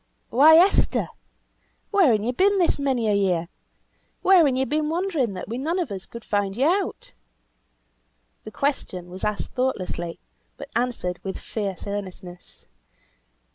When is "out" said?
6.65-7.13